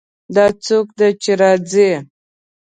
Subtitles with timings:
[0.35, 1.91] دا څوک ده چې راځي